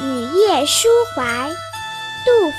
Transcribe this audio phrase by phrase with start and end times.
[0.00, 0.04] 雨
[0.38, 1.50] 夜抒怀，
[2.24, 2.56] 杜甫。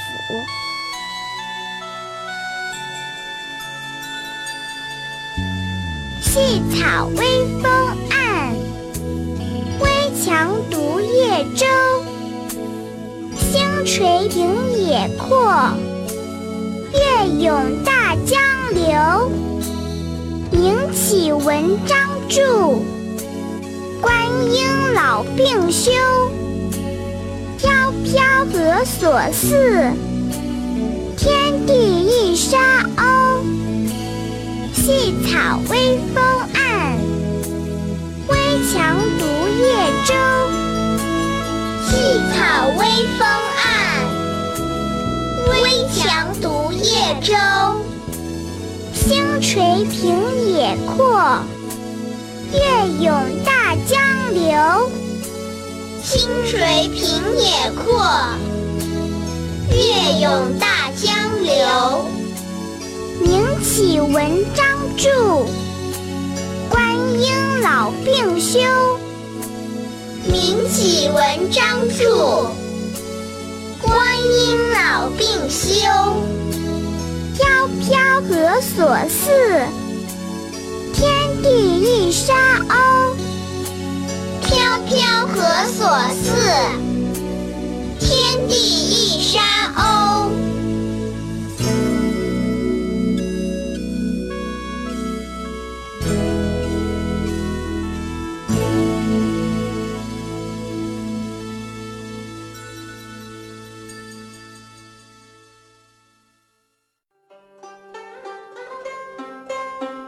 [6.22, 7.72] 细草微风
[8.12, 8.54] 岸，
[9.80, 11.66] 危墙独夜舟。
[13.36, 15.72] 星垂平野阔，
[16.94, 18.40] 月涌大江
[18.76, 19.32] 流。
[20.52, 21.98] 名岂文章
[22.30, 22.80] 著，
[24.00, 24.14] 观
[24.54, 25.92] 应老病休。
[28.14, 29.92] 萧何所似？
[31.18, 32.60] 天地一沙
[32.96, 33.42] 鸥。
[34.72, 36.94] 细草微风岸，
[38.28, 38.38] 危
[38.72, 39.26] 樯独
[39.58, 39.66] 夜
[40.06, 40.14] 舟。
[41.88, 41.92] 细
[42.30, 42.86] 草微
[43.18, 43.26] 风
[43.64, 43.68] 岸，
[45.50, 45.52] 危
[45.92, 47.34] 墙独夜舟。
[48.94, 51.40] 星垂平野阔，
[52.52, 52.60] 月
[53.04, 53.12] 涌
[53.44, 54.23] 大江。
[56.14, 57.04] 清水平
[57.40, 58.06] 野阔，
[59.72, 61.12] 月涌大江
[61.42, 62.06] 流。
[63.20, 64.14] 名启文
[64.54, 64.64] 章
[64.96, 65.10] 著，
[66.70, 68.60] 观应老病休。
[70.32, 72.46] 名启文章著，
[73.82, 73.98] 观
[74.46, 75.88] 应老病休。
[77.34, 79.32] 飘飘何所似？
[80.94, 81.50] 天地
[81.82, 82.36] 一沙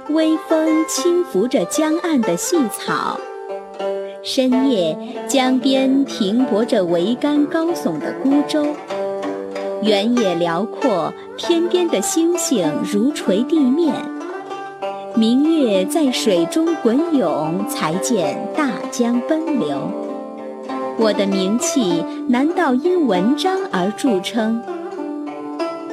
[0.09, 3.19] 微风轻拂着江岸的细草，
[4.21, 4.95] 深夜
[5.27, 8.67] 江边停泊着桅杆高耸的孤舟。
[9.81, 13.93] 原野辽阔，天边的星星如垂地面。
[15.15, 19.89] 明月在水中滚涌，才见大江奔流。
[20.97, 24.61] 我的名气难道因文章而著称？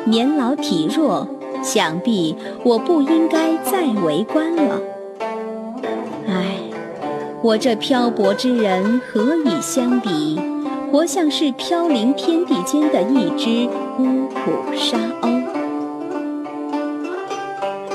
[0.04, 1.26] 年老体弱。
[1.62, 4.80] 想必我不应该再为官了。
[6.26, 6.58] 唉，
[7.42, 10.38] 我这漂泊之人何以相比？
[10.90, 15.42] 活像是飘零天地间的一只孤苦沙鸥。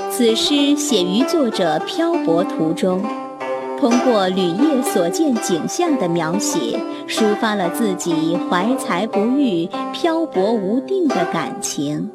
[0.09, 3.03] 此诗写于作者漂泊途中，
[3.79, 12.09] 通过旅夜所见景象的描写，抒发了自己怀才不遇、漂泊无定的感情。